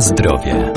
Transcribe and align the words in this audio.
Zdrowie. 0.00 0.72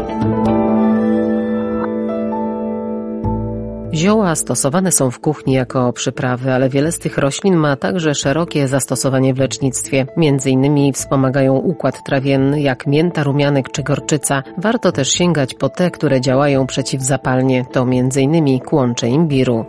Zioła 3.93 4.35
stosowane 4.35 4.91
są 4.91 5.11
w 5.11 5.19
kuchni 5.19 5.53
jako 5.53 5.93
przyprawy, 5.93 6.53
ale 6.53 6.69
wiele 6.69 6.91
z 6.91 6.99
tych 6.99 7.17
roślin 7.17 7.55
ma 7.55 7.75
także 7.75 8.15
szerokie 8.15 8.67
zastosowanie 8.67 9.33
w 9.33 9.37
lecznictwie. 9.37 10.05
Między 10.17 10.49
innymi 10.49 10.93
wspomagają 10.93 11.55
układ 11.55 12.03
trawienny 12.03 12.61
jak 12.61 12.87
mięta, 12.87 13.23
rumianek 13.23 13.71
czy 13.71 13.83
gorczyca. 13.83 14.43
Warto 14.57 14.91
też 14.91 15.11
sięgać 15.11 15.53
po 15.53 15.69
te, 15.69 15.91
które 15.91 16.21
działają 16.21 16.67
przeciwzapalnie. 16.67 17.65
To 17.71 17.85
między 17.85 18.21
innymi 18.21 18.61
kłącze 18.61 19.07
imbiru. 19.07 19.65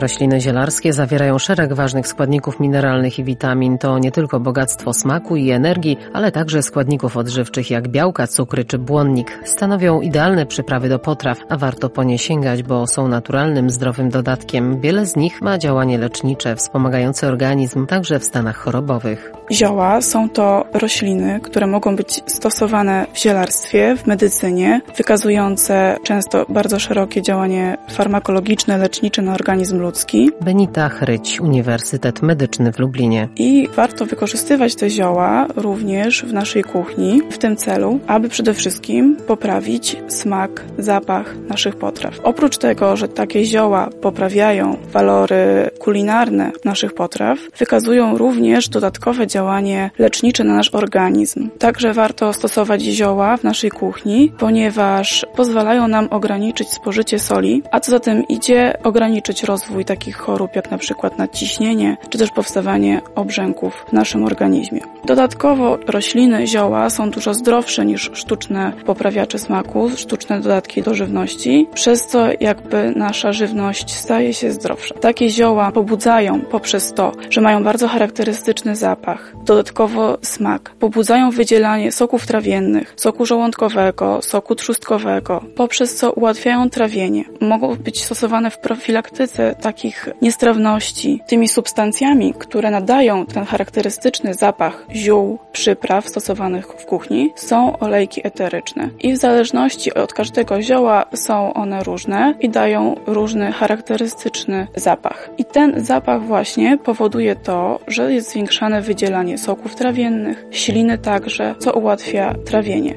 Rośliny 0.00 0.40
zielarskie 0.40 0.92
zawierają 0.92 1.38
szereg 1.38 1.72
ważnych 1.72 2.06
składników 2.06 2.60
mineralnych 2.60 3.18
i 3.18 3.24
witamin. 3.24 3.78
To 3.78 3.98
nie 3.98 4.12
tylko 4.12 4.40
bogactwo 4.40 4.92
smaku 4.92 5.36
i 5.36 5.50
energii, 5.50 5.96
ale 6.12 6.32
także 6.32 6.62
składników 6.62 7.16
odżywczych 7.16 7.70
jak 7.70 7.88
białka, 7.88 8.26
cukry 8.26 8.64
czy 8.64 8.78
błonnik. 8.78 9.40
Stanowią 9.44 10.00
idealne 10.00 10.46
przyprawy 10.46 10.88
do 10.88 10.98
potraw, 10.98 11.38
a 11.48 11.56
warto 11.56 11.90
po 11.90 12.02
nie 12.02 12.18
sięgać, 12.18 12.62
bo 12.62 12.86
są 12.86 13.08
naturalnym, 13.08 13.70
zdrowym 13.70 14.10
dodatkiem. 14.10 14.80
Wiele 14.80 15.06
z 15.06 15.16
nich 15.16 15.42
ma 15.42 15.58
działanie 15.58 15.98
lecznicze, 15.98 16.56
wspomagające 16.56 17.28
organizm 17.28 17.86
także 17.86 18.18
w 18.18 18.24
stanach 18.24 18.56
chorobowych. 18.56 19.32
Zioła 19.52 20.00
są 20.00 20.28
to 20.28 20.64
rośliny, 20.72 21.40
które 21.42 21.66
mogą 21.66 21.96
być 21.96 22.22
stosowane 22.26 23.06
w 23.12 23.18
zielarstwie, 23.18 23.96
w 23.96 24.06
medycynie, 24.06 24.80
wykazujące 24.96 25.96
często 26.04 26.46
bardzo 26.48 26.78
szerokie 26.78 27.22
działanie 27.22 27.76
farmakologiczne, 27.90 28.78
lecznicze 28.78 29.22
na 29.22 29.34
organizm 29.34 29.78
ludzki 29.78 29.89
ludzki. 29.90 30.30
Benita 30.40 30.88
Chryć, 30.88 31.40
Uniwersytet 31.40 32.22
Medyczny 32.22 32.72
w 32.72 32.78
Lublinie. 32.78 33.28
I 33.36 33.68
warto 33.76 34.06
wykorzystywać 34.06 34.74
te 34.74 34.90
zioła 34.90 35.46
również 35.56 36.24
w 36.24 36.32
naszej 36.32 36.64
kuchni 36.64 37.22
w 37.30 37.38
tym 37.38 37.56
celu, 37.56 38.00
aby 38.06 38.28
przede 38.28 38.54
wszystkim 38.54 39.16
poprawić 39.26 39.96
smak, 40.08 40.64
zapach 40.78 41.34
naszych 41.48 41.76
potraw. 41.76 42.20
Oprócz 42.22 42.58
tego, 42.58 42.96
że 42.96 43.08
takie 43.08 43.44
zioła 43.44 43.88
poprawiają 44.00 44.76
walory 44.92 45.70
kulinarne 45.78 46.52
naszych 46.64 46.94
potraw, 46.94 47.38
wykazują 47.58 48.18
również 48.18 48.68
dodatkowe 48.68 49.26
działanie 49.26 49.90
lecznicze 49.98 50.44
na 50.44 50.54
nasz 50.54 50.74
organizm. 50.74 51.48
Także 51.58 51.92
warto 51.92 52.32
stosować 52.32 52.82
zioła 52.82 53.36
w 53.36 53.44
naszej 53.44 53.70
kuchni, 53.70 54.32
ponieważ 54.38 55.26
pozwalają 55.36 55.88
nam 55.88 56.08
ograniczyć 56.10 56.68
spożycie 56.68 57.18
soli, 57.18 57.62
a 57.70 57.80
co 57.80 57.90
za 57.90 58.00
tym 58.00 58.28
idzie, 58.28 58.82
ograniczyć 58.82 59.44
rozwój 59.44 59.79
rozwój 59.80 59.96
takich 59.96 60.16
chorób 60.16 60.56
jak 60.56 60.70
na 60.70 60.78
przykład 60.78 61.18
nadciśnienie, 61.18 61.96
czy 62.10 62.18
też 62.18 62.30
powstawanie 62.30 63.00
obrzęków 63.14 63.84
w 63.88 63.92
naszym 63.92 64.24
organizmie. 64.24 64.80
Dodatkowo 65.04 65.78
rośliny, 65.86 66.46
zioła 66.46 66.90
są 66.90 67.10
dużo 67.10 67.34
zdrowsze 67.34 67.86
niż 67.86 68.10
sztuczne 68.14 68.72
poprawiacze 68.86 69.38
smaku, 69.38 69.90
sztuczne 69.96 70.40
dodatki 70.40 70.82
do 70.82 70.94
żywności, 70.94 71.68
przez 71.74 72.06
co 72.06 72.18
jakby 72.40 72.92
nasza 72.96 73.32
żywność 73.32 73.94
staje 73.94 74.34
się 74.34 74.52
zdrowsza. 74.52 74.94
Takie 74.94 75.28
zioła 75.28 75.72
pobudzają 75.72 76.40
poprzez 76.40 76.92
to, 76.92 77.12
że 77.30 77.40
mają 77.40 77.64
bardzo 77.64 77.88
charakterystyczny 77.88 78.76
zapach, 78.76 79.32
dodatkowo 79.44 80.18
smak, 80.22 80.70
pobudzają 80.78 81.30
wydzielanie 81.30 81.92
soków 81.92 82.26
trawiennych, 82.26 82.94
soku 82.96 83.26
żołądkowego, 83.26 84.22
soku 84.22 84.54
trzustkowego, 84.54 85.44
poprzez 85.56 85.94
co 85.94 86.12
ułatwiają 86.12 86.70
trawienie. 86.70 87.24
Mogą 87.40 87.76
być 87.76 88.04
stosowane 88.04 88.50
w 88.50 88.58
profilaktyce 88.58 89.54
takich 89.70 90.08
niestrawności 90.22 91.22
tymi 91.26 91.48
substancjami, 91.48 92.34
które 92.38 92.70
nadają 92.70 93.26
ten 93.26 93.44
charakterystyczny 93.44 94.34
zapach 94.34 94.86
ziół, 94.94 95.38
przypraw 95.52 96.08
stosowanych 96.08 96.66
w 96.66 96.86
kuchni, 96.86 97.32
są 97.36 97.78
olejki 97.78 98.26
eteryczne. 98.26 98.88
I 99.00 99.12
w 99.12 99.16
zależności 99.16 99.94
od 99.94 100.12
każdego 100.12 100.62
zioła 100.62 101.04
są 101.14 101.54
one 101.54 101.84
różne 101.84 102.34
i 102.40 102.48
dają 102.48 102.96
różny 103.06 103.52
charakterystyczny 103.52 104.66
zapach. 104.76 105.30
I 105.38 105.44
ten 105.44 105.84
zapach 105.84 106.22
właśnie 106.22 106.78
powoduje 106.78 107.36
to, 107.36 107.80
że 107.86 108.12
jest 108.12 108.30
zwiększane 108.30 108.82
wydzielanie 108.82 109.38
soków 109.38 109.74
trawiennych, 109.74 110.46
śliny 110.50 110.98
także, 110.98 111.54
co 111.58 111.72
ułatwia 111.72 112.34
trawienie. 112.44 112.94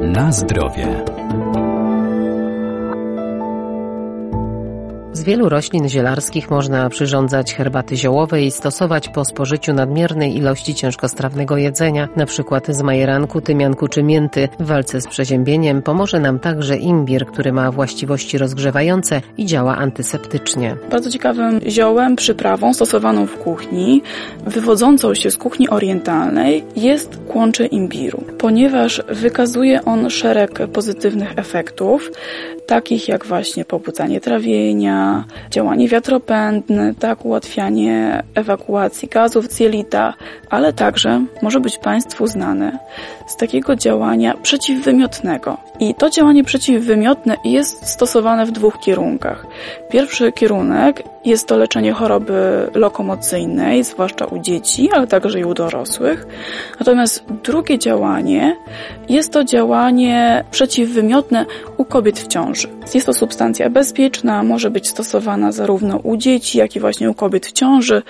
Na 0.00 0.32
zdrowie. 0.32 1.11
Z 5.22 5.24
wielu 5.24 5.48
roślin 5.48 5.88
zielarskich 5.88 6.50
można 6.50 6.88
przyrządzać 6.88 7.54
herbaty 7.54 7.96
ziołowe 7.96 8.42
i 8.42 8.50
stosować 8.50 9.08
po 9.08 9.24
spożyciu 9.24 9.72
nadmiernej 9.72 10.36
ilości 10.36 10.74
ciężkostrawnego 10.74 11.56
jedzenia, 11.56 12.08
np. 12.16 12.60
z 12.68 12.82
majeranku, 12.82 13.40
tymianku 13.40 13.88
czy 13.88 14.02
mięty. 14.02 14.48
W 14.60 14.66
walce 14.66 15.00
z 15.00 15.06
przeziębieniem 15.06 15.82
pomoże 15.82 16.20
nam 16.20 16.38
także 16.38 16.76
imbir, 16.76 17.26
który 17.26 17.52
ma 17.52 17.70
właściwości 17.70 18.38
rozgrzewające 18.38 19.20
i 19.36 19.46
działa 19.46 19.76
antyseptycznie. 19.76 20.76
Bardzo 20.90 21.10
ciekawym 21.10 21.60
ziołem, 21.68 22.16
przyprawą 22.16 22.74
stosowaną 22.74 23.26
w 23.26 23.38
kuchni, 23.38 24.02
wywodzącą 24.46 25.14
się 25.14 25.30
z 25.30 25.36
kuchni 25.36 25.68
orientalnej 25.68 26.64
jest 26.76 27.18
kłącze 27.28 27.66
imbiru, 27.66 28.24
ponieważ 28.38 29.02
wykazuje 29.08 29.84
on 29.84 30.10
szereg 30.10 30.66
pozytywnych 30.72 31.38
efektów, 31.38 32.10
takich 32.66 33.08
jak 33.08 33.26
właśnie 33.26 33.64
pobudzanie 33.64 34.20
trawienia, 34.20 35.11
działanie 35.50 35.88
wiatropędne, 35.88 36.94
tak, 36.94 37.24
ułatwianie 37.24 38.22
ewakuacji 38.34 39.08
gazów 39.08 39.46
z 39.46 39.60
jelita, 39.60 40.14
ale 40.50 40.72
także 40.72 41.24
może 41.42 41.60
być 41.60 41.78
Państwu 41.78 42.26
znane 42.26 42.78
z 43.26 43.36
takiego 43.36 43.76
działania 43.76 44.34
przeciwwymiotnego. 44.42 45.56
I 45.80 45.94
to 45.94 46.10
działanie 46.10 46.44
przeciwwymiotne 46.44 47.36
jest 47.44 47.86
stosowane 47.88 48.46
w 48.46 48.50
dwóch 48.50 48.80
kierunkach. 48.80 49.46
Pierwszy 49.90 50.32
kierunek 50.32 51.02
jest 51.24 51.48
to 51.48 51.56
leczenie 51.56 51.92
choroby 51.92 52.70
lokomocyjnej, 52.74 53.84
zwłaszcza 53.84 54.24
u 54.24 54.38
dzieci, 54.38 54.90
ale 54.92 55.06
także 55.06 55.40
i 55.40 55.44
u 55.44 55.54
dorosłych. 55.54 56.26
Natomiast 56.80 57.24
drugie 57.44 57.78
działanie 57.78 58.56
jest 59.08 59.32
to 59.32 59.44
działanie 59.44 60.44
przeciwwymiotne 60.50 61.46
u 61.76 61.84
kobiet 61.84 62.18
w 62.18 62.26
ciąży. 62.26 62.68
Jest 62.94 63.06
to 63.06 63.12
substancja 63.12 63.70
bezpieczna, 63.70 64.42
może 64.42 64.70
być 64.70 64.88
stosowana 64.88 65.52
zarówno 65.52 65.96
u 65.96 66.16
dzieci, 66.16 66.58
jak 66.58 66.76
i 66.76 66.80
właśnie 66.80 67.10
u 67.10 67.14
kobiet 67.14 67.46
w 67.46 67.52
ciąży 67.52 68.02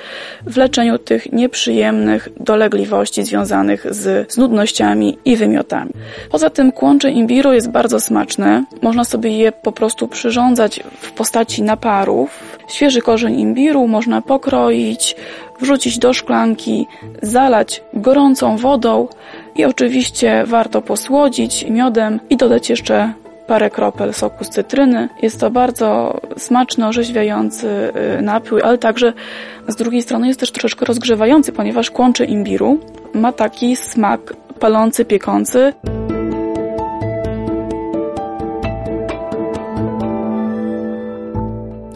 w 0.46 0.56
leczeniu 0.56 0.98
tych 0.98 1.32
nieprzyjemnych 1.32 2.28
dolegliwości 2.40 3.22
związanych 3.22 3.94
z, 3.94 4.32
z 4.32 4.36
nudnościami 4.36 5.18
i 5.24 5.36
wymiotami. 5.36 5.90
Poza 6.30 6.50
tym 6.50 6.72
kłącze 6.72 7.10
imbiru 7.10 7.52
jest 7.52 7.70
bardzo 7.70 8.00
smaczne. 8.00 8.64
Można 8.82 9.04
sobie 9.04 9.38
je 9.38 9.52
po 9.52 9.72
prostu 9.72 10.08
przyrządzać 10.08 10.80
w 11.00 11.12
postaci 11.12 11.62
naparów. 11.62 12.58
Świeży 13.02 13.12
korzeń 13.12 13.40
imbiru 13.40 13.88
można 13.88 14.22
pokroić, 14.22 15.16
wrzucić 15.60 15.98
do 15.98 16.12
szklanki, 16.12 16.86
zalać 17.22 17.82
gorącą 17.94 18.56
wodą 18.56 19.08
i 19.56 19.64
oczywiście 19.64 20.44
warto 20.46 20.82
posłodzić 20.82 21.66
miodem 21.70 22.20
i 22.30 22.36
dodać 22.36 22.70
jeszcze 22.70 23.12
parę 23.46 23.70
kropel 23.70 24.14
soku 24.14 24.44
z 24.44 24.48
cytryny. 24.48 25.08
Jest 25.22 25.40
to 25.40 25.50
bardzo 25.50 26.20
smaczny, 26.36 26.86
orzeźwiający 26.86 27.68
y, 28.18 28.22
napój, 28.22 28.62
ale 28.62 28.78
także 28.78 29.12
z 29.68 29.76
drugiej 29.76 30.02
strony 30.02 30.26
jest 30.26 30.40
też 30.40 30.52
troszeczkę 30.52 30.84
rozgrzewający, 30.84 31.52
ponieważ 31.52 31.90
kłącze 31.90 32.24
imbiru 32.24 32.78
ma 33.14 33.32
taki 33.32 33.76
smak 33.76 34.20
palący, 34.60 35.04
piekący. 35.04 35.72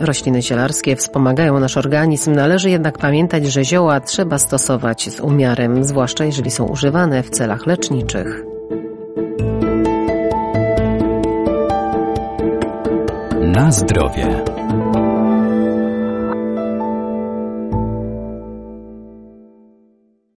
Rośliny 0.01 0.43
zielarskie 0.43 0.97
wspomagają 0.97 1.61
nasz 1.61 1.77
organizm, 1.77 2.33
należy 2.33 2.71
jednak 2.71 2.99
pamiętać, 2.99 3.47
że 3.47 3.65
zioła 3.65 4.01
trzeba 4.01 4.39
stosować 4.39 5.11
z 5.11 5.21
umiarem, 5.21 5.85
zwłaszcza 5.85 6.25
jeżeli 6.25 6.51
są 6.51 6.65
używane 6.65 7.23
w 7.23 7.31
celach 7.31 7.67
leczniczych. 7.67 8.45
Na 13.43 13.73
zdrowie. 13.73 14.45